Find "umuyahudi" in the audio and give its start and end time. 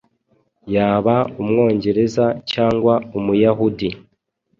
3.17-3.89